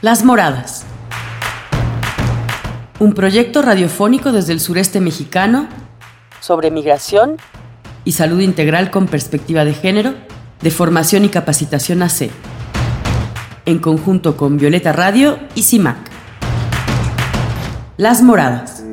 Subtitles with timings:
[0.00, 0.84] Las Moradas.
[3.00, 5.68] Un proyecto radiofónico desde el sureste mexicano
[6.38, 7.36] sobre migración
[8.04, 10.14] y salud integral con perspectiva de género,
[10.60, 12.30] de formación y capacitación AC,
[13.66, 15.96] en conjunto con Violeta Radio y CIMAC.
[17.96, 18.84] Las Moradas.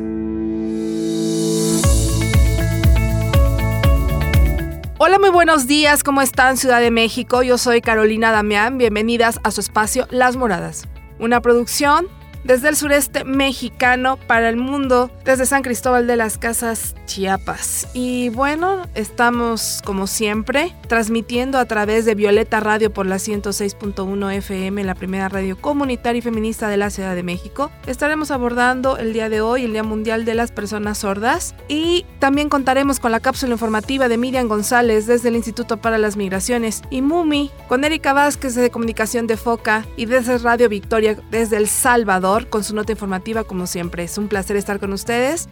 [4.98, 7.44] Hola, muy buenos días, ¿cómo están Ciudad de México?
[7.44, 10.88] Yo soy Carolina Damián, bienvenidas a su espacio Las Moradas,
[11.20, 12.08] una producción
[12.46, 17.88] desde el sureste mexicano para el mundo, desde San Cristóbal de las Casas, Chiapas.
[17.94, 24.84] Y bueno, estamos como siempre transmitiendo a través de Violeta Radio por la 106.1 FM,
[24.84, 27.72] la primera radio comunitaria y feminista de la Ciudad de México.
[27.88, 32.50] Estaremos abordando el día de hoy, el Día Mundial de las Personas Sordas, y también
[32.50, 37.02] contaremos con la cápsula informativa de Miriam González desde el Instituto para las Migraciones y
[37.02, 42.35] Mumi, con Erika Vázquez de Comunicación de Foca y desde Radio Victoria desde El Salvador
[42.44, 44.04] con su nota informativa como siempre.
[44.04, 45.48] Es un placer estar con ustedes.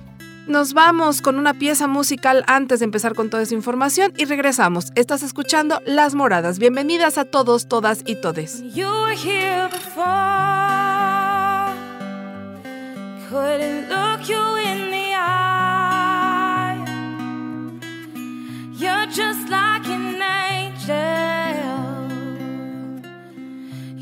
[0.48, 4.92] Nos vamos con una pieza musical antes de empezar con toda esa información y regresamos.
[4.95, 6.59] Estás escuchando Las Moradas.
[6.59, 8.61] Bienvenidas a todos, todas y todes.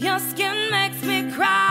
[0.01, 1.70] Your skin makes me cry.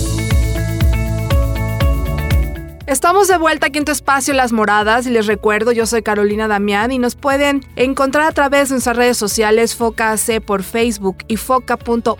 [2.91, 6.49] Estamos de vuelta aquí en tu espacio Las Moradas y les recuerdo, yo soy Carolina
[6.49, 11.37] Damián y nos pueden encontrar a través de nuestras redes sociales FOCAC por Facebook y
[11.37, 12.19] foca.org.mx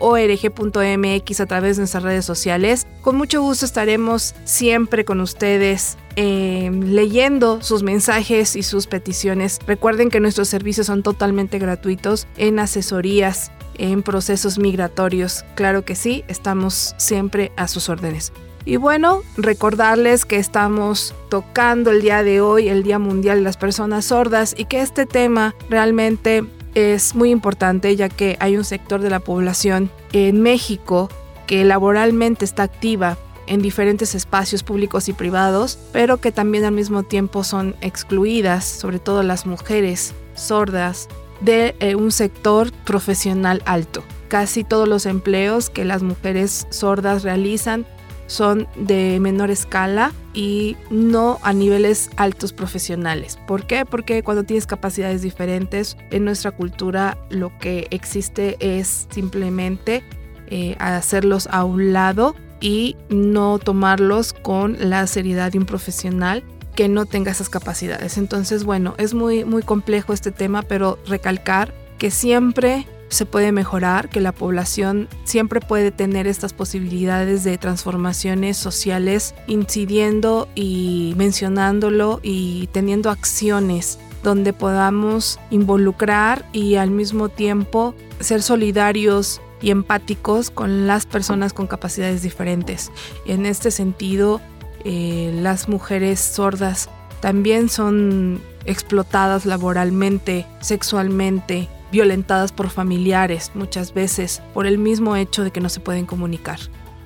[1.41, 2.87] a través de nuestras redes sociales.
[3.01, 9.59] Con mucho gusto estaremos siempre con ustedes eh, leyendo sus mensajes y sus peticiones.
[9.67, 15.43] Recuerden que nuestros servicios son totalmente gratuitos en asesorías, en procesos migratorios.
[15.55, 18.31] Claro que sí, estamos siempre a sus órdenes.
[18.63, 23.57] Y bueno, recordarles que estamos tocando el día de hoy, el Día Mundial de las
[23.57, 26.43] Personas Sordas, y que este tema realmente
[26.75, 31.09] es muy importante ya que hay un sector de la población en México
[31.47, 33.17] que laboralmente está activa
[33.47, 38.99] en diferentes espacios públicos y privados, pero que también al mismo tiempo son excluidas, sobre
[38.99, 41.09] todo las mujeres sordas,
[41.41, 44.03] de eh, un sector profesional alto.
[44.29, 47.85] Casi todos los empleos que las mujeres sordas realizan
[48.31, 53.37] son de menor escala y no a niveles altos profesionales.
[53.45, 53.85] ¿Por qué?
[53.85, 60.01] Porque cuando tienes capacidades diferentes, en nuestra cultura lo que existe es simplemente
[60.47, 66.41] eh, hacerlos a un lado y no tomarlos con la seriedad de un profesional
[66.73, 68.17] que no tenga esas capacidades.
[68.17, 74.09] Entonces, bueno, es muy, muy complejo este tema, pero recalcar que siempre se puede mejorar,
[74.09, 82.67] que la población siempre puede tener estas posibilidades de transformaciones sociales, incidiendo y mencionándolo y
[82.71, 91.05] teniendo acciones donde podamos involucrar y al mismo tiempo ser solidarios y empáticos con las
[91.05, 92.91] personas con capacidades diferentes.
[93.25, 94.39] En este sentido,
[94.85, 104.65] eh, las mujeres sordas también son explotadas laboralmente, sexualmente, violentadas por familiares muchas veces por
[104.65, 106.59] el mismo hecho de que no se pueden comunicar.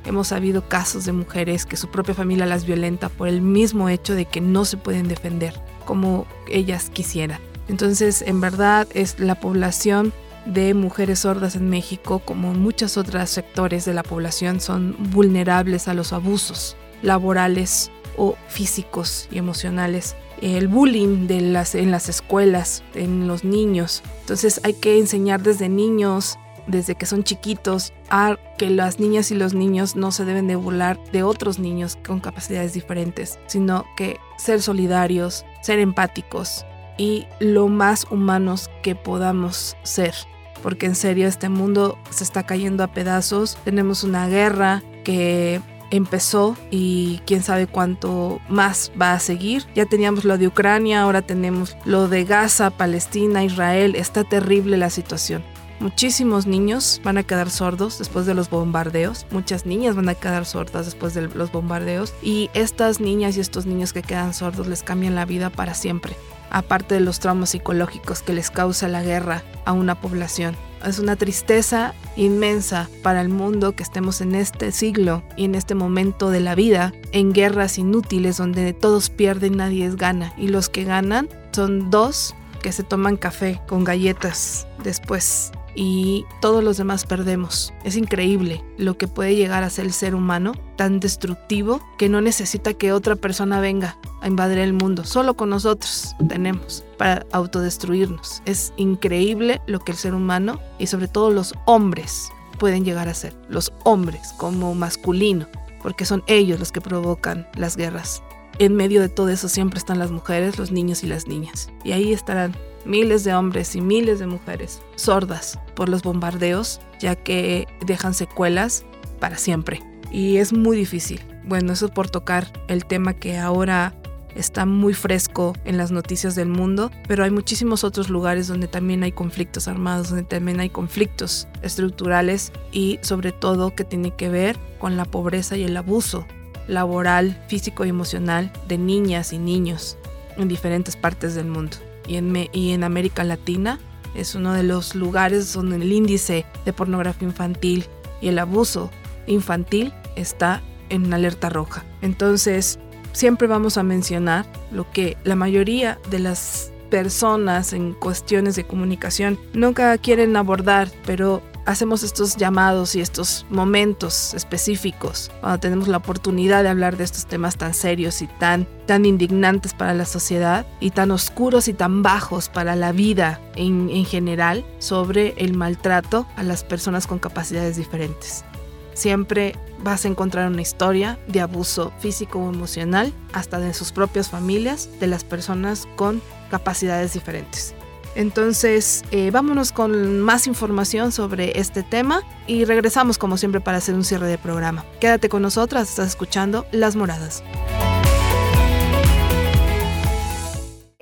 [0.06, 4.14] Hemos sabido casos de mujeres que su propia familia las violenta por el mismo hecho
[4.14, 5.54] de que no se pueden defender
[5.86, 7.40] como ellas quisieran.
[7.68, 10.14] Entonces, en verdad, es la población
[10.46, 15.88] de mujeres sordas en México, como en muchos otros sectores de la población, son vulnerables
[15.88, 21.54] a los abusos laborales o físicos y emocionales el bullying en
[21.92, 24.04] las escuelas, en los niños.
[24.26, 29.36] Entonces hay que enseñar desde niños, desde que son chiquitos, a que las niñas y
[29.36, 34.18] los niños no se deben de burlar de otros niños con capacidades diferentes, sino que
[34.40, 36.66] ser solidarios, ser empáticos
[36.98, 40.16] y lo más humanos que podamos ser.
[40.64, 45.62] Porque en serio este mundo se está cayendo a pedazos, tenemos una guerra que
[45.96, 49.66] empezó y quién sabe cuánto más va a seguir.
[49.76, 53.96] Ya teníamos lo de Ucrania, ahora tenemos lo de Gaza, Palestina, Israel.
[53.96, 55.44] Está terrible la situación.
[55.80, 59.28] Muchísimos niños van a quedar sordos después de los bombardeos.
[59.30, 62.14] Muchas niñas van a quedar sordas después de los bombardeos.
[62.22, 66.16] Y estas niñas y estos niños que quedan sordos les cambian la vida para siempre.
[66.50, 70.56] Aparte de los traumas psicológicos que les causa la guerra a una población.
[70.84, 75.76] Es una tristeza inmensa para el mundo que estemos en este siglo y en este
[75.76, 80.34] momento de la vida en guerras inútiles donde todos pierden, nadie gana.
[80.38, 86.64] Y los que ganan son dos que se toman café con galletas después y todos
[86.64, 87.74] los demás perdemos.
[87.84, 92.22] Es increíble lo que puede llegar a ser el ser humano, tan destructivo que no
[92.22, 95.04] necesita que otra persona venga a invadir el mundo.
[95.04, 98.42] Solo con nosotros tenemos para autodestruirnos.
[98.46, 103.14] Es increíble lo que el ser humano y sobre todo los hombres pueden llegar a
[103.14, 103.36] ser.
[103.50, 105.48] Los hombres como masculino,
[105.82, 108.24] porque son ellos los que provocan las guerras.
[108.58, 111.70] En medio de todo eso siempre están las mujeres, los niños y las niñas.
[111.84, 117.16] Y ahí estarán miles de hombres y miles de mujeres sordas por los bombardeos, ya
[117.16, 118.86] que dejan secuelas
[119.20, 119.84] para siempre.
[120.10, 121.22] Y es muy difícil.
[121.44, 123.94] Bueno, eso por tocar el tema que ahora
[124.36, 129.04] está muy fresco en las noticias del mundo, pero hay muchísimos otros lugares donde también
[129.04, 134.58] hay conflictos armados, donde también hay conflictos estructurales y sobre todo que tiene que ver
[134.80, 136.26] con la pobreza y el abuso
[136.68, 139.98] laboral, físico y emocional de niñas y niños
[140.38, 143.80] en diferentes partes del mundo y en, y en América Latina
[144.16, 147.86] es uno de los lugares donde el índice de pornografía infantil
[148.22, 148.90] y el abuso
[149.28, 151.84] infantil está en alerta roja.
[152.02, 152.80] Entonces,
[153.12, 159.38] siempre vamos a mencionar lo que la mayoría de las personas en cuestiones de comunicación
[159.54, 166.64] nunca quieren abordar, pero hacemos estos llamados y estos momentos específicos, cuando tenemos la oportunidad
[166.64, 170.92] de hablar de estos temas tan serios y tan, tan indignantes para la sociedad y
[170.92, 176.44] tan oscuros y tan bajos para la vida en, en general sobre el maltrato a
[176.44, 178.46] las personas con capacidades diferentes.
[178.94, 184.30] Siempre vas a encontrar una historia de abuso físico o emocional, hasta de sus propias
[184.30, 187.76] familias, de las personas con capacidades diferentes.
[188.16, 193.94] Entonces, eh, vámonos con más información sobre este tema y regresamos como siempre para hacer
[193.94, 194.86] un cierre de programa.
[195.00, 197.44] Quédate con nosotras, estás escuchando Las Moradas.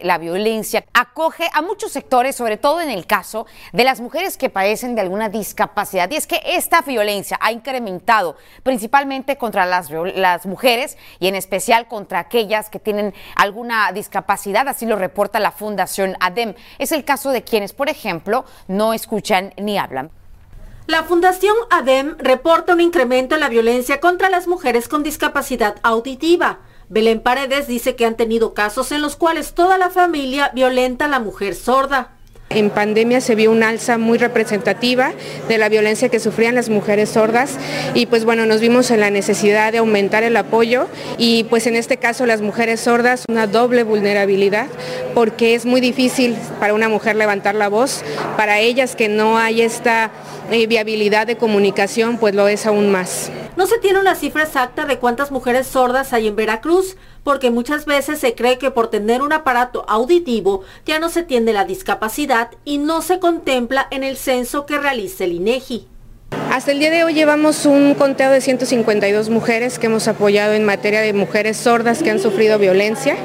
[0.03, 4.49] La violencia acoge a muchos sectores, sobre todo en el caso de las mujeres que
[4.49, 6.11] padecen de alguna discapacidad.
[6.11, 11.87] Y es que esta violencia ha incrementado principalmente contra las, las mujeres y en especial
[11.87, 16.53] contra aquellas que tienen alguna discapacidad, así lo reporta la Fundación ADEM.
[16.77, 20.11] Es el caso de quienes, por ejemplo, no escuchan ni hablan.
[20.85, 26.59] La Fundación ADEM reporta un incremento en la violencia contra las mujeres con discapacidad auditiva.
[26.89, 31.07] Belén Paredes dice que han tenido casos en los cuales toda la familia violenta a
[31.09, 32.12] la mujer sorda.
[32.53, 35.13] En pandemia se vio un alza muy representativa
[35.47, 37.57] de la violencia que sufrían las mujeres sordas
[37.93, 41.75] y pues bueno, nos vimos en la necesidad de aumentar el apoyo y pues en
[41.75, 44.67] este caso las mujeres sordas una doble vulnerabilidad
[45.15, 48.03] porque es muy difícil para una mujer levantar la voz,
[48.37, 50.11] para ellas que no hay esta
[50.51, 53.31] eh, viabilidad de comunicación pues lo es aún más.
[53.55, 57.85] No se tiene una cifra exacta de cuántas mujeres sordas hay en Veracruz, porque muchas
[57.85, 62.51] veces se cree que por tener un aparato auditivo ya no se tiene la discapacidad
[62.65, 65.87] y no se contempla en el censo que realiza el INEGI.
[66.51, 70.65] Hasta el día de hoy llevamos un conteo de 152 mujeres que hemos apoyado en
[70.65, 73.15] materia de mujeres sordas que han sufrido violencia.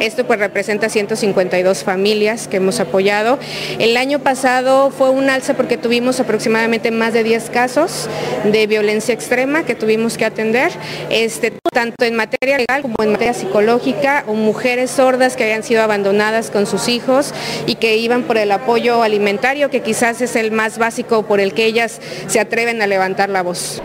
[0.00, 3.38] Esto pues representa 152 familias que hemos apoyado.
[3.78, 8.08] El año pasado fue un alza porque tuvimos aproximadamente más de 10 casos
[8.50, 10.72] de violencia extrema que tuvimos que atender,
[11.10, 15.82] este, tanto en materia legal como en materia psicológica, o mujeres sordas que habían sido
[15.82, 17.32] abandonadas con sus hijos
[17.66, 21.54] y que iban por el apoyo alimentario, que quizás es el más básico por el
[21.54, 23.82] que ellas se atreven a levantar la voz.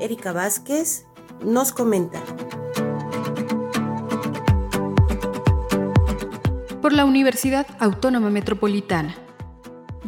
[0.00, 1.06] Erika Vázquez
[1.44, 2.20] nos comenta.
[6.80, 9.27] Por la Universidad Autónoma Metropolitana.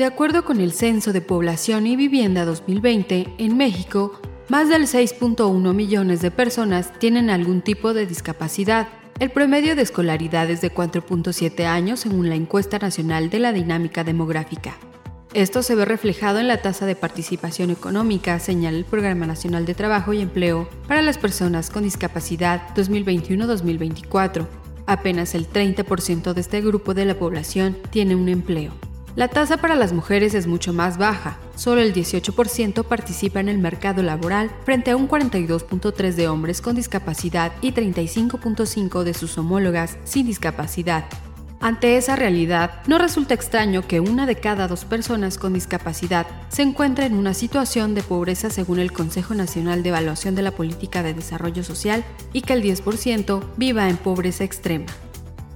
[0.00, 5.74] De acuerdo con el Censo de Población y Vivienda 2020, en México, más del 6.1
[5.74, 8.88] millones de personas tienen algún tipo de discapacidad
[9.18, 14.02] el promedio de escolaridad es de 4.7 años según la encuesta nacional de la dinámica
[14.02, 14.78] demográfica.
[15.34, 19.74] Esto se ve reflejado en la tasa de participación económica, señala el Programa Nacional de
[19.74, 24.46] Trabajo y Empleo para las personas con discapacidad 2021-2024.
[24.86, 28.72] Apenas el 30% de este grupo de la población tiene un empleo.
[29.16, 33.58] La tasa para las mujeres es mucho más baja, solo el 18% participa en el
[33.58, 39.98] mercado laboral frente a un 42.3% de hombres con discapacidad y 35.5% de sus homólogas
[40.04, 41.06] sin discapacidad.
[41.58, 46.62] Ante esa realidad, no resulta extraño que una de cada dos personas con discapacidad se
[46.62, 51.02] encuentre en una situación de pobreza según el Consejo Nacional de Evaluación de la Política
[51.02, 54.86] de Desarrollo Social y que el 10% viva en pobreza extrema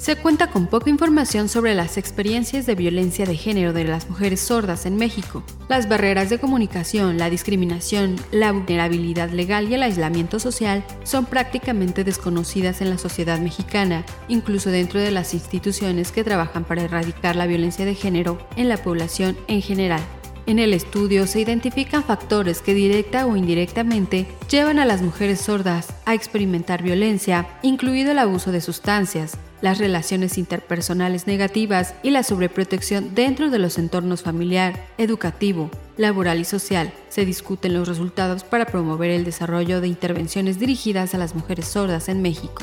[0.05, 4.39] se cuenta con poca información sobre las experiencias de violencia de género de las mujeres
[4.39, 5.43] sordas en México.
[5.67, 12.05] Las barreras de comunicación, la discriminación, la vulnerabilidad legal y el aislamiento social son prácticamente
[12.05, 17.47] desconocidas en la sociedad mexicana, incluso dentro de las instituciones que trabajan para erradicar la
[17.47, 20.03] violencia de género en la población en general.
[20.45, 25.95] En el estudio se identifican factores que directa o indirectamente llevan a las mujeres sordas
[26.05, 33.15] a experimentar violencia, incluido el abuso de sustancias, las relaciones interpersonales negativas y la sobreprotección
[33.15, 36.93] dentro de los entornos familiar, educativo, laboral y social.
[37.09, 42.11] Se discuten los resultados para promover el desarrollo de intervenciones dirigidas a las mujeres sordas
[42.11, 42.63] en México.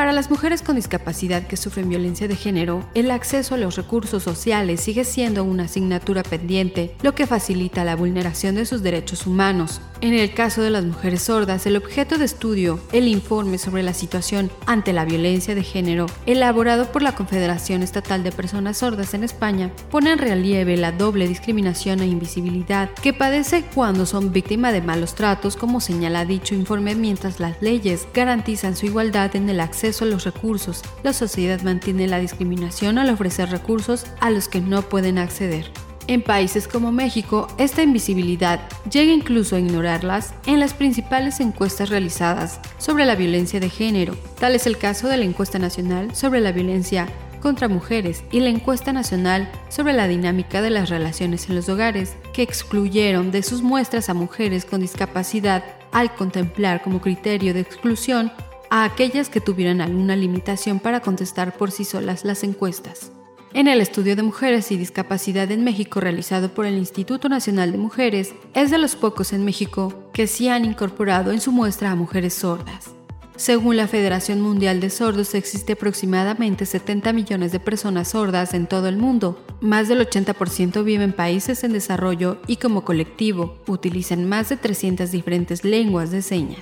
[0.00, 4.22] Para las mujeres con discapacidad que sufren violencia de género, el acceso a los recursos
[4.22, 9.82] sociales sigue siendo una asignatura pendiente, lo que facilita la vulneración de sus derechos humanos.
[10.00, 13.92] En el caso de las mujeres sordas, el objeto de estudio, el informe sobre la
[13.92, 19.22] situación ante la violencia de género, elaborado por la Confederación Estatal de Personas Sordas en
[19.22, 24.80] España, pone en relieve la doble discriminación e invisibilidad que padece cuando son víctimas de
[24.80, 29.89] malos tratos, como señala dicho informe, mientras las leyes garantizan su igualdad en el acceso
[29.90, 30.82] a los recursos.
[31.02, 35.70] La sociedad mantiene la discriminación al ofrecer recursos a los que no pueden acceder.
[36.06, 42.60] En países como México, esta invisibilidad llega incluso a ignorarlas en las principales encuestas realizadas
[42.78, 44.16] sobre la violencia de género.
[44.38, 47.06] Tal es el caso de la encuesta nacional sobre la violencia
[47.40, 52.16] contra mujeres y la encuesta nacional sobre la dinámica de las relaciones en los hogares,
[52.32, 58.32] que excluyeron de sus muestras a mujeres con discapacidad al contemplar como criterio de exclusión
[58.70, 63.12] a aquellas que tuvieran alguna limitación para contestar por sí solas las encuestas.
[63.52, 67.78] En el estudio de mujeres y discapacidad en México realizado por el Instituto Nacional de
[67.78, 71.96] Mujeres, es de los pocos en México que sí han incorporado en su muestra a
[71.96, 72.94] mujeres sordas.
[73.34, 78.86] Según la Federación Mundial de Sordos, existe aproximadamente 70 millones de personas sordas en todo
[78.86, 79.42] el mundo.
[79.60, 85.10] Más del 80% vive en países en desarrollo y como colectivo utilizan más de 300
[85.10, 86.60] diferentes lenguas de señas.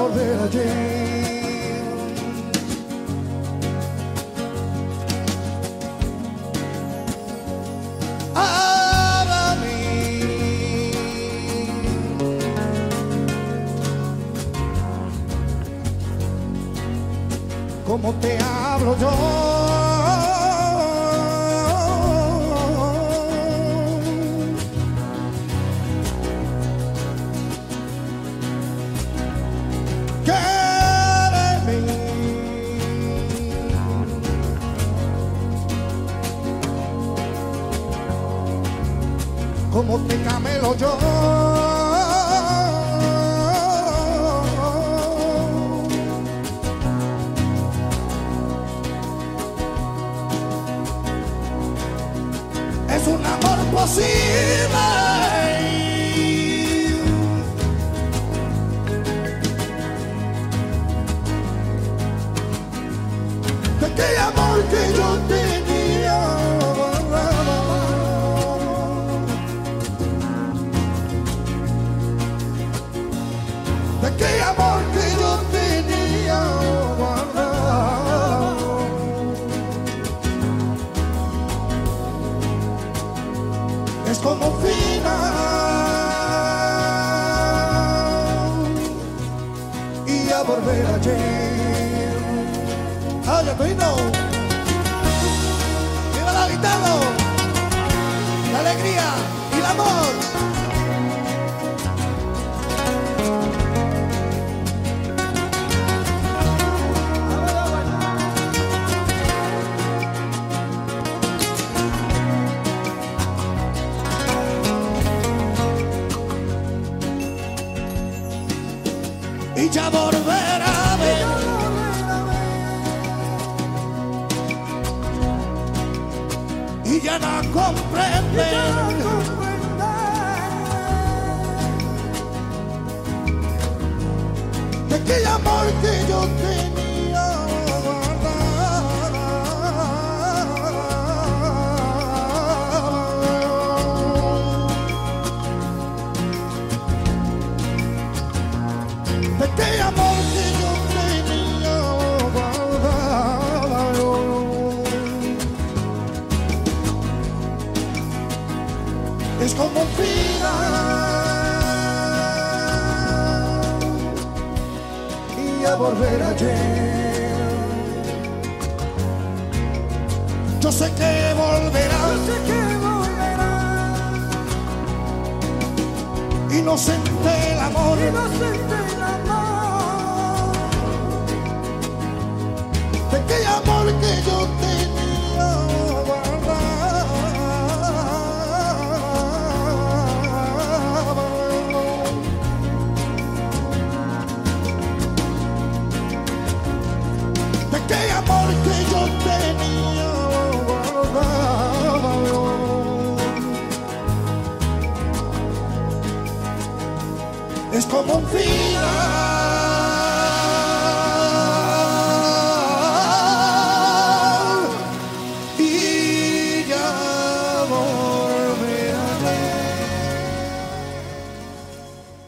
[0.00, 1.19] Y a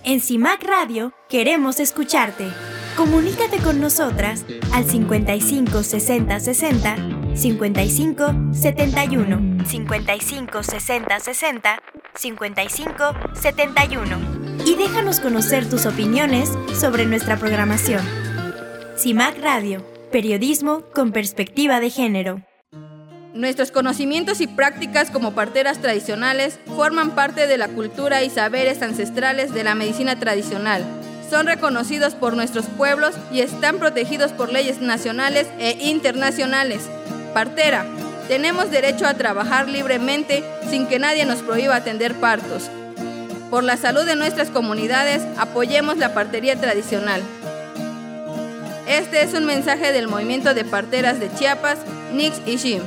[0.05, 2.49] En CIMAC Radio queremos escucharte.
[2.99, 6.97] Comunícate con nosotras al 55 60 60
[7.35, 11.83] 55 71 55 60 60
[12.15, 14.32] 55 71
[14.65, 18.03] y déjanos conocer tus opiniones sobre nuestra programación.
[18.97, 22.43] CIMAC Radio, periodismo con perspectiva de género.
[23.35, 29.55] Nuestros conocimientos y prácticas como parteras tradicionales forman parte de la cultura y saberes ancestrales
[29.55, 30.85] de la medicina tradicional.
[31.29, 36.83] Son reconocidos por nuestros pueblos y están protegidos por leyes nacionales e internacionales.
[37.33, 37.87] Partera,
[38.29, 42.71] tenemos derecho a trabajar libremente sin que nadie nos prohíba atender partos.
[43.53, 47.21] Por la salud de nuestras comunidades, apoyemos la partería tradicional.
[48.89, 51.79] Este es un mensaje del movimiento de parteras de Chiapas,
[52.15, 52.81] Nix y Shim.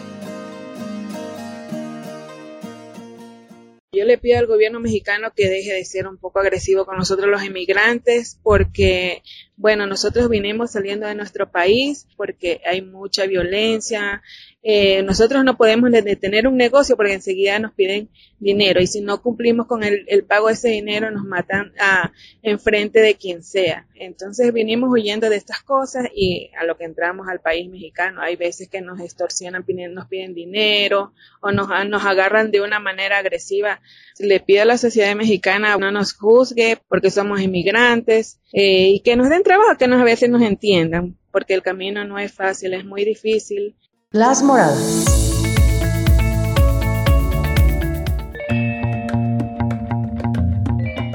[3.91, 7.29] Yo le pido al gobierno mexicano que deje de ser un poco agresivo con nosotros
[7.29, 9.21] los inmigrantes porque,
[9.57, 14.21] bueno, nosotros vinimos saliendo de nuestro país porque hay mucha violencia.
[14.67, 18.99] Eh, nosotros no podemos de- detener un negocio porque enseguida nos piden dinero y si
[19.01, 23.43] no cumplimos con el, el pago de ese dinero nos matan a, enfrente de quien
[23.43, 23.87] sea.
[23.95, 28.21] Entonces vinimos huyendo de estas cosas y a lo que entramos al país mexicano.
[28.21, 29.63] Hay veces que nos extorsionan,
[29.93, 33.81] nos piden dinero o nos, nos agarran de una manera agresiva.
[34.19, 39.15] Le pido a la sociedad mexicana no nos juzgue porque somos inmigrantes eh, y que
[39.15, 42.73] nos den trabajo, que nos, a veces nos entiendan, porque el camino no es fácil,
[42.73, 43.77] es muy difícil.
[44.11, 45.05] Las moradas.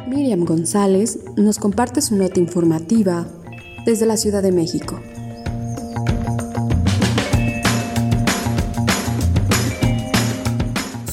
[0.09, 3.27] Miriam González nos comparte su nota informativa
[3.85, 5.01] desde la Ciudad de México.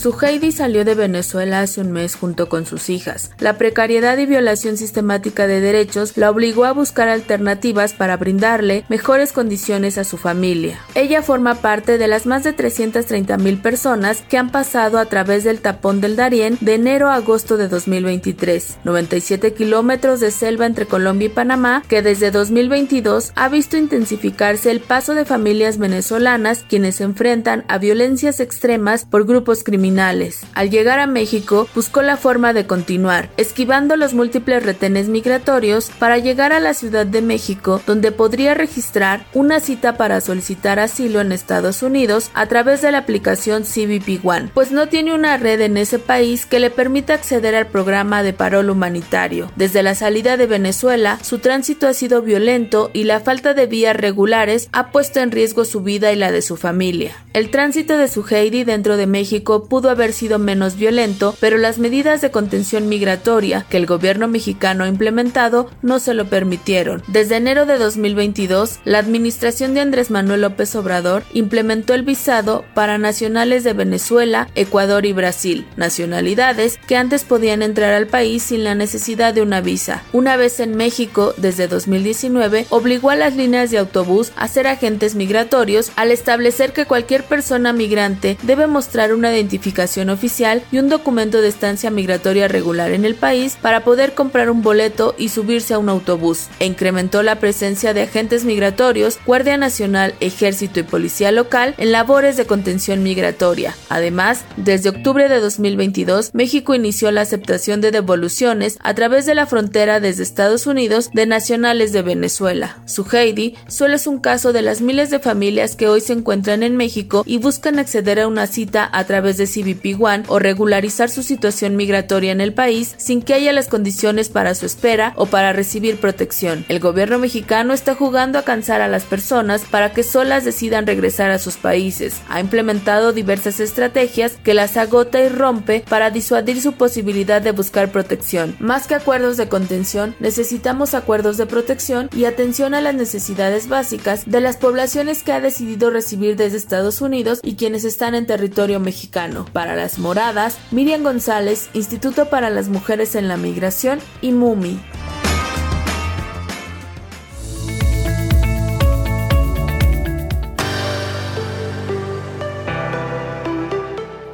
[0.07, 3.29] Suheidi salió de Venezuela hace un mes junto con sus hijas.
[3.39, 9.33] La precariedad y violación sistemática de derechos la obligó a buscar alternativas para brindarle mejores
[9.33, 10.79] condiciones a su familia.
[10.95, 15.43] Ella forma parte de las más de 330 mil personas que han pasado a través
[15.43, 20.85] del tapón del Darién de enero a agosto de 2023, 97 kilómetros de selva entre
[20.85, 26.95] Colombia y Panamá que desde 2022 ha visto intensificarse el paso de familias venezolanas quienes
[26.95, 29.96] se enfrentan a violencias extremas por grupos criminales.
[29.99, 36.19] Al llegar a México, buscó la forma de continuar, esquivando los múltiples retenes migratorios para
[36.19, 41.31] llegar a la Ciudad de México, donde podría registrar una cita para solicitar asilo en
[41.31, 45.77] Estados Unidos a través de la aplicación CBP One, pues no tiene una red en
[45.77, 49.51] ese país que le permita acceder al programa de parol humanitario.
[49.55, 53.95] Desde la salida de Venezuela, su tránsito ha sido violento y la falta de vías
[53.95, 57.15] regulares ha puesto en riesgo su vida y la de su familia.
[57.33, 62.21] El tránsito de Suheidi dentro de México pudo haber sido menos violento, pero las medidas
[62.21, 67.03] de contención migratoria que el gobierno mexicano ha implementado no se lo permitieron.
[67.07, 72.97] Desde enero de 2022, la administración de Andrés Manuel López Obrador implementó el visado para
[72.97, 78.75] nacionales de Venezuela, Ecuador y Brasil, nacionalidades que antes podían entrar al país sin la
[78.75, 80.03] necesidad de una visa.
[80.13, 85.15] Una vez en México, desde 2019, obligó a las líneas de autobús a ser agentes
[85.15, 90.89] migratorios al establecer que cualquier persona migrante debe mostrar una identificación identificación oficial y un
[90.89, 95.73] documento de estancia migratoria regular en el país para poder comprar un boleto y subirse
[95.73, 101.31] a un autobús, e incrementó la presencia de agentes migratorios, Guardia Nacional, Ejército y Policía
[101.31, 103.75] Local en labores de contención migratoria.
[103.89, 109.47] Además, desde octubre de 2022, México inició la aceptación de devoluciones a través de la
[109.47, 112.77] frontera desde Estados Unidos de nacionales de Venezuela.
[112.85, 116.63] Su Heidi solo es un caso de las miles de familias que hoy se encuentran
[116.63, 121.09] en México y buscan acceder a una cita a través de CBP One o regularizar
[121.09, 125.25] su situación migratoria en el país sin que haya las condiciones para su espera o
[125.25, 126.65] para recibir protección.
[126.69, 131.31] El gobierno mexicano está jugando a cansar a las personas para que solas decidan regresar
[131.31, 132.21] a sus países.
[132.29, 137.91] Ha implementado diversas estrategias que las agota y rompe para disuadir su posibilidad de buscar
[137.91, 138.55] protección.
[138.59, 144.23] Más que acuerdos de contención, necesitamos acuerdos de protección y atención a las necesidades básicas
[144.25, 148.79] de las poblaciones que ha decidido recibir desde Estados Unidos y quienes están en territorio
[148.79, 149.46] mexicano.
[149.53, 154.79] Para las moradas, Miriam González, Instituto para las Mujeres en la Migración y MUMI.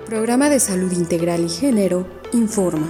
[0.07, 2.87] Programa de Salud Integral y Género informa.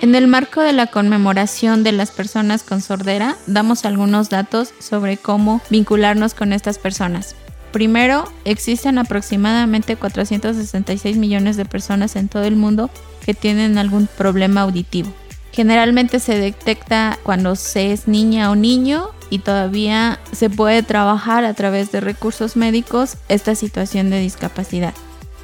[0.00, 5.16] En el marco de la conmemoración de las personas con sordera, damos algunos datos sobre
[5.16, 7.34] cómo vincularnos con estas personas.
[7.72, 12.90] Primero, existen aproximadamente 466 millones de personas en todo el mundo
[13.24, 15.12] que tienen algún problema auditivo.
[15.52, 21.54] Generalmente se detecta cuando se es niña o niño y todavía se puede trabajar a
[21.54, 24.94] través de recursos médicos esta situación de discapacidad.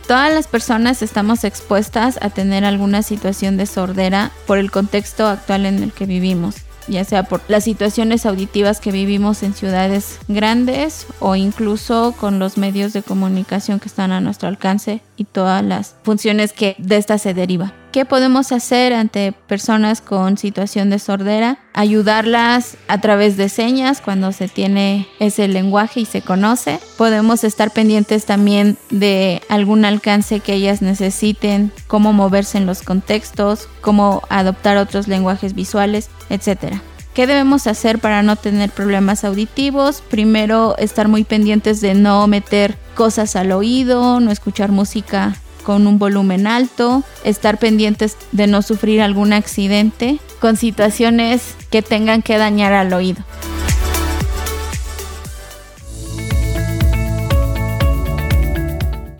[0.06, 5.64] Todas las personas estamos expuestas a tener alguna situación de sordera por el contexto actual
[5.64, 6.56] en el que vivimos,
[6.88, 12.58] ya sea por las situaciones auditivas que vivimos en ciudades grandes o incluso con los
[12.58, 17.18] medios de comunicación que están a nuestro alcance y todas las funciones que de esta
[17.18, 17.72] se deriva.
[17.94, 21.58] ¿Qué podemos hacer ante personas con situación de sordera?
[21.74, 26.80] Ayudarlas a través de señas cuando se tiene ese lenguaje y se conoce.
[26.98, 33.68] Podemos estar pendientes también de algún alcance que ellas necesiten, cómo moverse en los contextos,
[33.80, 36.78] cómo adoptar otros lenguajes visuales, etc.
[37.14, 40.02] ¿Qué debemos hacer para no tener problemas auditivos?
[40.10, 45.98] Primero, estar muy pendientes de no meter cosas al oído, no escuchar música con un
[45.98, 52.72] volumen alto, estar pendientes de no sufrir algún accidente con situaciones que tengan que dañar
[52.72, 53.24] al oído.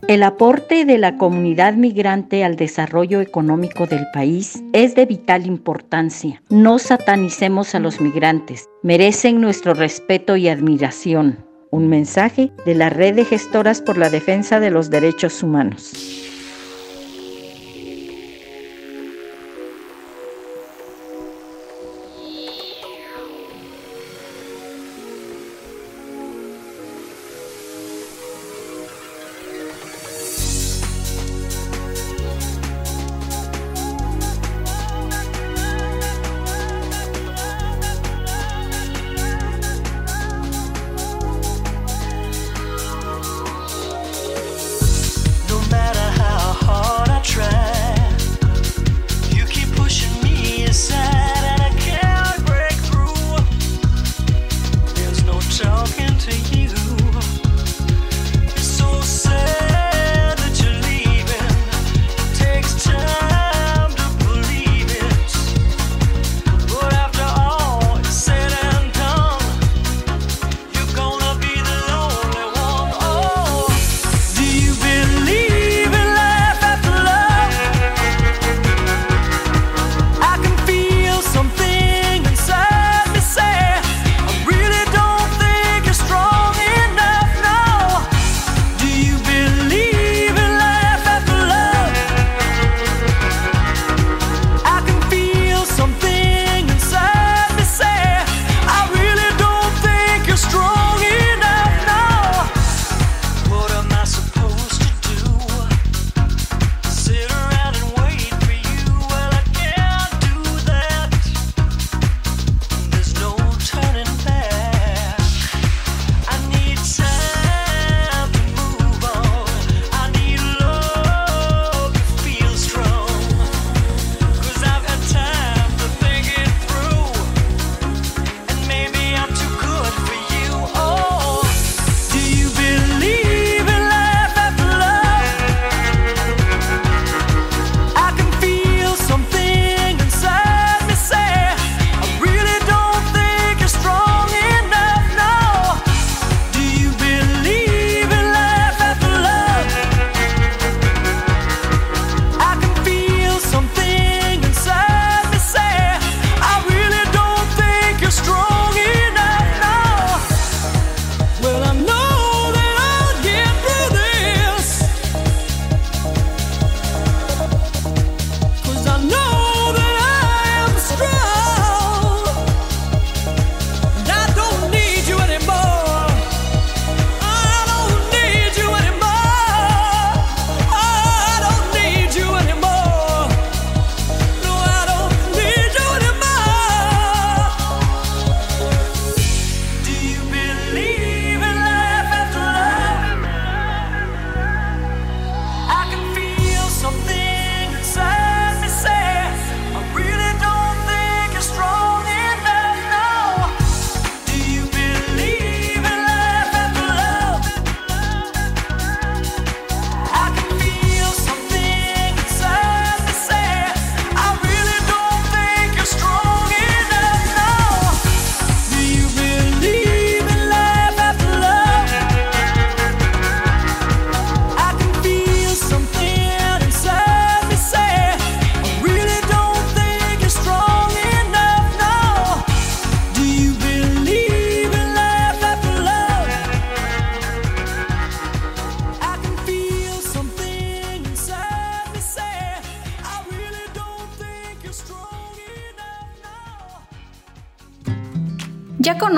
[0.07, 6.43] El aporte de la comunidad migrante al desarrollo económico del país es de vital importancia.
[6.51, 11.39] No satanicemos a los migrantes, merecen nuestro respeto y admiración.
[11.71, 16.34] Un mensaje de la Red de Gestoras por la Defensa de los Derechos Humanos.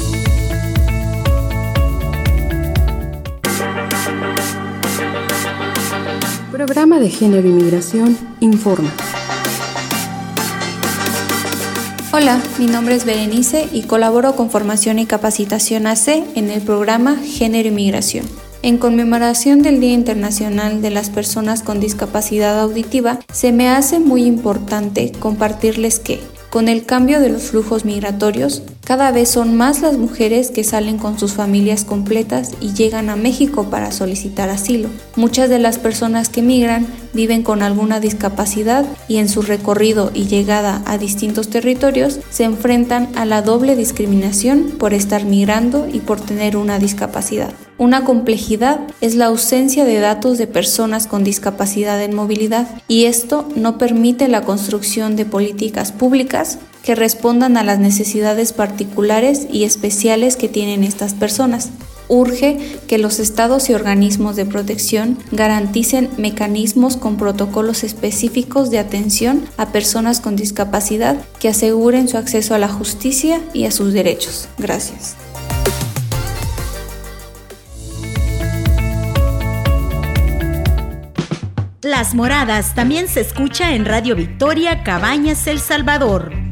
[6.66, 8.90] Programa de Género y Migración informa.
[12.10, 17.16] Hola, mi nombre es Berenice y colaboro con Formación y Capacitación AC en el programa
[17.16, 18.24] Género y Migración.
[18.62, 24.24] En conmemoración del Día Internacional de las Personas con Discapacidad Auditiva, se me hace muy
[24.24, 29.96] importante compartirles que, con el cambio de los flujos migratorios, cada vez son más las
[29.96, 34.90] mujeres que salen con sus familias completas y llegan a México para solicitar asilo.
[35.16, 40.26] Muchas de las personas que migran viven con alguna discapacidad y en su recorrido y
[40.26, 46.20] llegada a distintos territorios se enfrentan a la doble discriminación por estar migrando y por
[46.20, 47.52] tener una discapacidad.
[47.78, 53.48] Una complejidad es la ausencia de datos de personas con discapacidad en movilidad y esto
[53.56, 60.36] no permite la construcción de políticas públicas que respondan a las necesidades particulares y especiales
[60.36, 61.70] que tienen estas personas.
[62.08, 69.46] Urge que los estados y organismos de protección garanticen mecanismos con protocolos específicos de atención
[69.56, 74.48] a personas con discapacidad que aseguren su acceso a la justicia y a sus derechos.
[74.58, 75.16] Gracias.
[81.80, 86.43] Las Moradas también se escucha en Radio Victoria Cabañas El Salvador.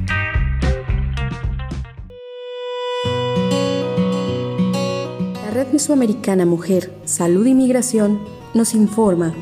[5.72, 8.20] Mesoamericana Mujer, Salud y Migración
[8.52, 9.32] nos informa.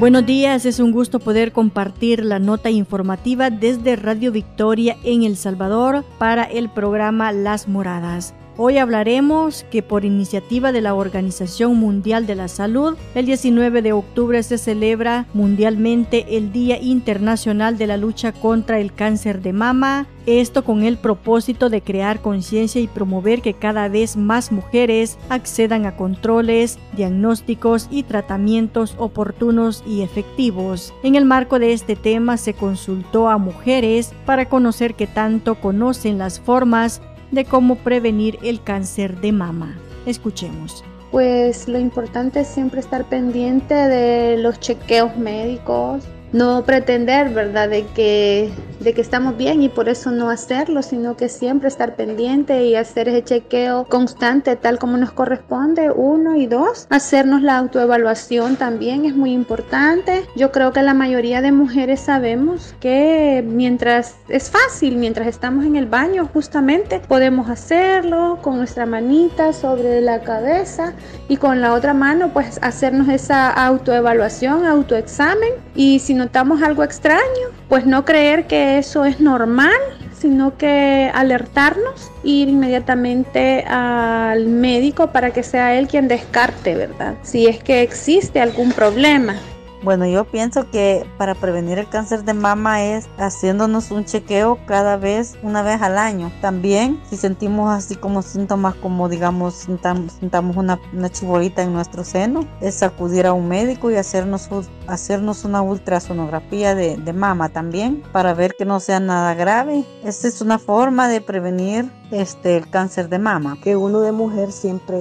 [0.00, 5.36] Buenos días, es un gusto poder compartir la nota informativa desde Radio Victoria en El
[5.36, 8.34] Salvador para el programa Las Moradas.
[8.58, 13.94] Hoy hablaremos que por iniciativa de la Organización Mundial de la Salud, el 19 de
[13.94, 20.06] octubre se celebra mundialmente el Día Internacional de la Lucha contra el Cáncer de Mama,
[20.26, 25.86] esto con el propósito de crear conciencia y promover que cada vez más mujeres accedan
[25.86, 30.92] a controles, diagnósticos y tratamientos oportunos y efectivos.
[31.02, 36.18] En el marco de este tema se consultó a mujeres para conocer qué tanto conocen
[36.18, 37.00] las formas
[37.32, 39.76] de cómo prevenir el cáncer de mama.
[40.06, 40.84] Escuchemos.
[41.10, 47.84] Pues lo importante es siempre estar pendiente de los chequeos médicos, no pretender, ¿verdad?, de
[47.94, 52.64] que, de que estamos bien y por eso no hacerlo, sino que siempre estar pendiente
[52.64, 56.86] y hacer ese chequeo constante tal como nos corresponde, uno y dos.
[56.90, 60.24] Hacernos la autoevaluación también es muy importante.
[60.36, 65.76] Yo creo que la mayoría de mujeres sabemos que mientras es fácil, mientras estamos en
[65.76, 70.94] el baño justamente, podemos hacerlo con nuestra manita sobre la cabeza
[71.28, 77.48] y con la otra mano pues hacernos esa autoevaluación, autoexamen y si notamos algo extraño,
[77.68, 79.80] pues no creer que eso es normal,
[80.16, 87.14] sino que alertarnos, ir inmediatamente al médico para que sea él quien descarte, ¿verdad?
[87.22, 89.34] Si es que existe algún problema.
[89.82, 94.96] Bueno, yo pienso que para prevenir el cáncer de mama es haciéndonos un chequeo cada
[94.96, 96.30] vez, una vez al año.
[96.40, 102.46] También, si sentimos así como síntomas como digamos, sintamos, una, una chibolita en nuestro seno,
[102.60, 104.48] es acudir a un médico y hacernos,
[104.86, 109.84] hacernos una ultrasonografía de, de mama también para ver que no sea nada grave.
[110.04, 113.58] Esta es una forma de prevenir este, el cáncer de mama.
[113.62, 114.98] Que uno de mujer siempre,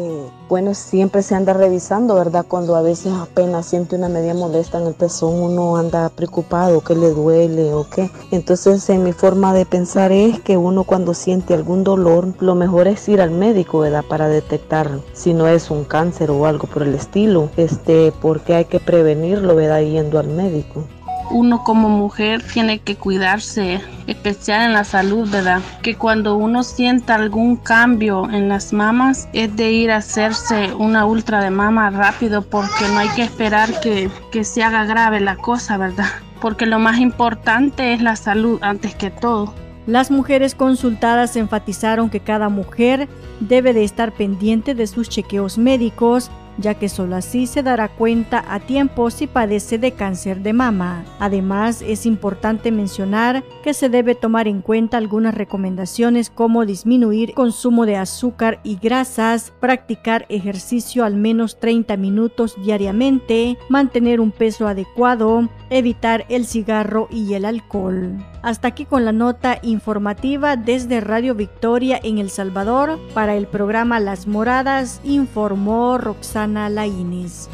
[0.49, 2.45] bueno, siempre se anda revisando, ¿verdad?
[2.47, 6.95] Cuando a veces apenas siente una media molesta en el pezón, uno anda preocupado, que
[6.95, 8.09] le duele o qué.
[8.31, 12.87] Entonces, en mi forma de pensar es que uno cuando siente algún dolor, lo mejor
[12.87, 14.05] es ir al médico, ¿verdad?
[14.07, 18.65] Para detectar si no es un cáncer o algo por el estilo, este, porque hay
[18.65, 19.81] que prevenirlo, ¿verdad?
[19.81, 20.85] Yendo al médico
[21.31, 25.61] uno como mujer tiene que cuidarse, especial en la salud, ¿verdad?
[25.81, 31.05] Que cuando uno sienta algún cambio en las mamas, es de ir a hacerse una
[31.05, 35.35] ultra de mama rápido porque no hay que esperar que, que se haga grave la
[35.35, 36.09] cosa, ¿verdad?
[36.41, 39.53] Porque lo más importante es la salud antes que todo.
[39.87, 43.09] Las mujeres consultadas enfatizaron que cada mujer
[43.39, 48.43] debe de estar pendiente de sus chequeos médicos ya que solo así se dará cuenta
[48.47, 51.05] a tiempo si padece de cáncer de mama.
[51.19, 57.85] Además, es importante mencionar que se debe tomar en cuenta algunas recomendaciones como disminuir consumo
[57.85, 65.49] de azúcar y grasas, practicar ejercicio al menos 30 minutos diariamente, mantener un peso adecuado,
[65.69, 68.17] evitar el cigarro y el alcohol.
[68.41, 72.99] Hasta aquí con la nota informativa desde Radio Victoria en El Salvador.
[73.13, 77.49] Para el programa Las Moradas informó Roxana Laínez.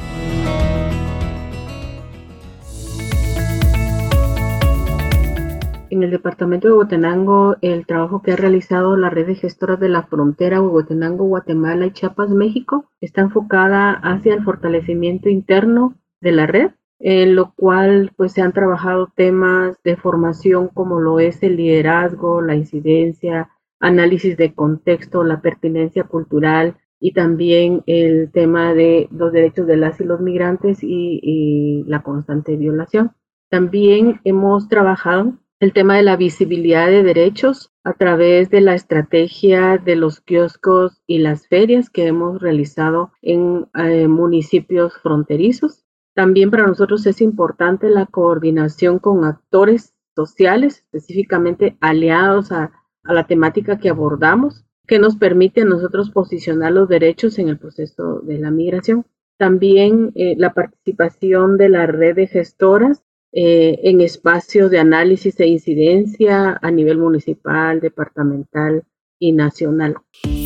[5.89, 9.89] En el departamento de Huehuetenango, el trabajo que ha realizado la red de gestoras de
[9.89, 16.45] la frontera Huehuetenango, Guatemala y Chiapas, México, está enfocada hacia el fortalecimiento interno de la
[16.45, 21.57] red en lo cual pues se han trabajado temas de formación como lo es el
[21.57, 29.31] liderazgo, la incidencia, análisis de contexto, la pertinencia cultural y también el tema de los
[29.31, 33.11] derechos de las y los migrantes y, la constante violación.
[33.49, 39.77] También hemos trabajado el tema de la visibilidad de derechos a través de la estrategia
[39.77, 45.85] de los kioscos y las ferias que hemos realizado en eh, municipios fronterizos.
[46.13, 52.71] También para nosotros es importante la coordinación con actores sociales, específicamente aliados a,
[53.03, 58.21] la temática que abordamos, que nos permite a nosotros posicionar los derechos en el proceso
[58.21, 59.05] de la migración.
[59.38, 65.47] También eh, la participación de la red de gestoras eh, en espacios de análisis e
[65.47, 68.83] incidencia a nivel municipal, departamental
[69.19, 69.95] y nacional.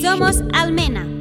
[0.01, 1.20] Somos Almena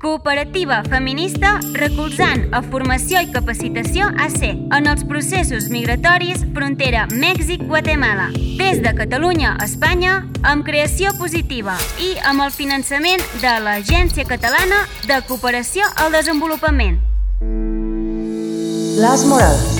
[0.00, 8.30] cooperativa feminista recolzant a formació i capacitació AC en els processos migratoris frontera Mèxic-Guatemala.
[8.60, 14.86] Des de Catalunya a Espanya, amb creació positiva i amb el finançament de l'Agència Catalana
[15.04, 16.98] de Cooperació al Desenvolupament.
[19.00, 19.79] Las Moradas.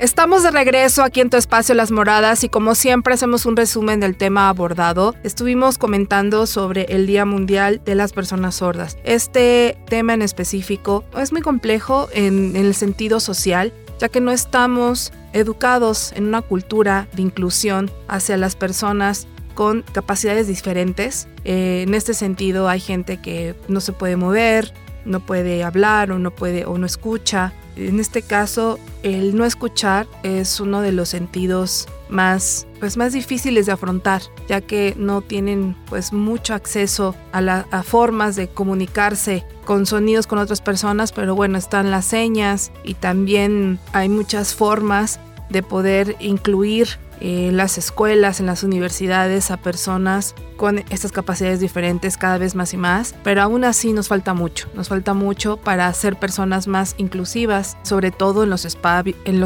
[0.00, 3.98] Estamos de regreso aquí en tu espacio Las Moradas y como siempre hacemos un resumen
[3.98, 5.16] del tema abordado.
[5.24, 8.96] Estuvimos comentando sobre el Día Mundial de las Personas Sordas.
[9.02, 15.12] Este tema en específico es muy complejo en, el sentido social, ya que no estamos
[15.32, 19.26] educados en una cultura de inclusión hacia las personas
[19.56, 21.26] con capacidades diferentes.
[21.42, 24.72] Eh, en este sentido hay gente que no se puede mover,
[25.04, 30.06] no puede hablar o no puede o no escucha en este caso, el no escuchar
[30.22, 35.76] es uno de los sentidos más pues más difíciles de afrontar, ya que no tienen
[35.88, 41.34] pues mucho acceso a, la, a formas de comunicarse con sonidos con otras personas, pero
[41.34, 45.18] bueno, están las señas y también hay muchas formas
[45.50, 46.88] de poder incluir
[47.20, 52.74] en las escuelas, en las universidades, a personas con estas capacidades diferentes cada vez más
[52.74, 56.94] y más, pero aún así nos falta mucho, nos falta mucho para ser personas más
[56.98, 58.64] inclusivas, sobre todo en los,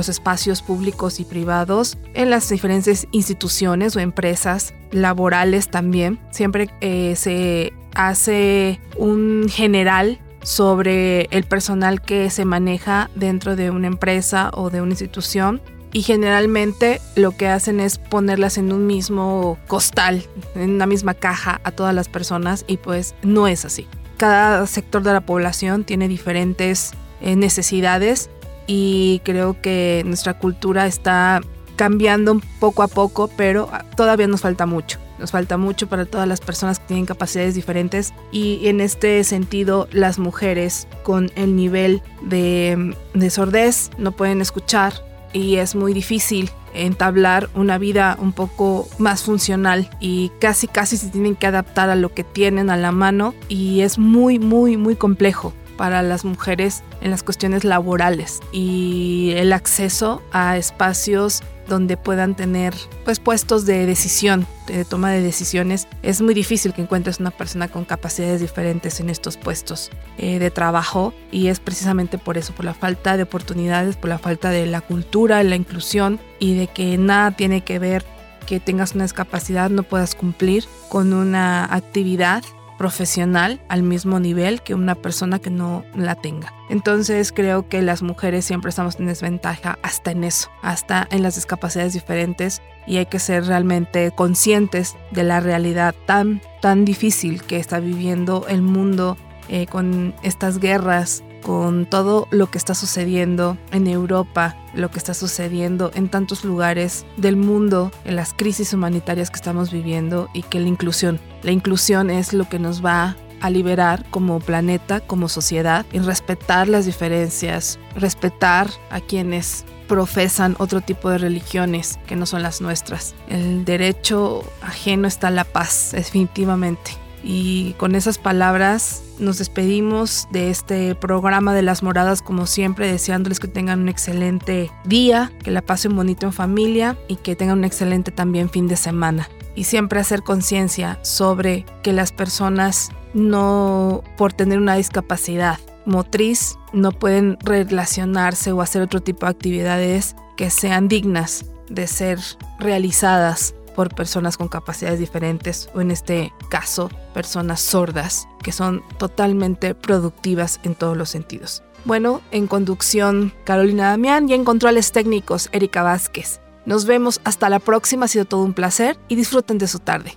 [0.09, 6.19] espacios públicos y privados, en las diferentes instituciones o empresas laborales también.
[6.31, 13.87] Siempre eh, se hace un general sobre el personal que se maneja dentro de una
[13.87, 15.61] empresa o de una institución
[15.93, 20.25] y generalmente lo que hacen es ponerlas en un mismo costal,
[20.55, 23.87] en una misma caja a todas las personas y pues no es así.
[24.17, 28.31] Cada sector de la población tiene diferentes eh, necesidades
[28.67, 31.41] y creo que nuestra cultura está
[31.77, 34.99] cambiando poco a poco, pero todavía nos falta mucho.
[35.19, 39.89] Nos falta mucho para todas las personas que tienen capacidades diferentes y en este sentido
[39.93, 44.95] las mujeres con el nivel de, de sordez no pueden escuchar,
[45.33, 51.09] y es muy difícil entablar una vida un poco más funcional y casi casi se
[51.09, 54.97] tienen que adaptar a lo que tienen a la mano y es muy muy muy
[54.97, 62.35] complejo para las mujeres en las cuestiones laborales y el acceso a espacios donde puedan
[62.35, 65.89] tener pues puestos de decisión, de toma de decisiones.
[66.03, 70.51] Es muy difícil que encuentres una persona con capacidades diferentes en estos puestos eh, de
[70.51, 74.67] trabajo y es precisamente por eso, por la falta de oportunidades, por la falta de
[74.67, 78.05] la cultura, la inclusión y de que nada tiene que ver
[78.47, 82.43] que tengas una discapacidad, no puedas cumplir con una actividad
[82.83, 86.53] profesional al mismo nivel que una persona que no la tenga.
[86.69, 91.37] Entonces creo que las mujeres siempre estamos en desventaja hasta en eso, hasta en las
[91.37, 97.59] discapacidades diferentes y hay que ser realmente conscientes de la realidad tan, tan difícil que
[97.59, 99.17] está viviendo el mundo
[99.49, 105.15] eh, con estas guerras, con todo lo que está sucediendo en Europa, lo que está
[105.15, 110.61] sucediendo en tantos lugares del mundo, en las crisis humanitarias que estamos viviendo y que
[110.61, 115.85] la inclusión, la inclusión es lo que nos va a liberar como planeta, como sociedad,
[115.93, 122.43] y respetar las diferencias, respetar a quienes profesan otro tipo de religiones que no son
[122.43, 123.15] las nuestras.
[123.29, 127.02] El derecho ajeno está la paz, definitivamente.
[127.23, 133.39] Y con esas palabras nos despedimos de este programa de las moradas como siempre, deseándoles
[133.39, 137.65] que tengan un excelente día, que la pasen bonito en familia y que tengan un
[137.65, 139.29] excelente también fin de semana.
[139.55, 146.93] Y siempre hacer conciencia sobre que las personas no por tener una discapacidad motriz no
[146.93, 152.19] pueden relacionarse o hacer otro tipo de actividades que sean dignas de ser
[152.59, 159.75] realizadas por personas con capacidades diferentes o en este caso personas sordas que son totalmente
[159.75, 161.63] productivas en todos los sentidos.
[161.85, 166.41] Bueno, en conducción Carolina Damián y en controles técnicos Erika Vázquez.
[166.65, 170.17] Nos vemos hasta la próxima, ha sido todo un placer y disfruten de su tarde.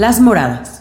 [0.00, 0.79] Las Moradas.